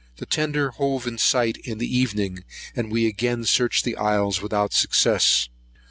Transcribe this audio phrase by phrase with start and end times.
[0.15, 2.43] The tender hove in sight in the evening,
[2.75, 5.47] and we again searched the isles without success.